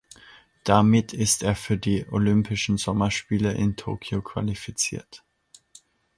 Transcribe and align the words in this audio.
Damit 0.63 1.13
ist 1.13 1.43
er 1.43 1.55
für 1.55 1.77
die 1.77 2.07
Olympischen 2.09 2.77
Sommerspiele 2.77 3.51
in 3.53 3.75
Tokio 3.75 4.23
qualifiziert. 4.23 5.23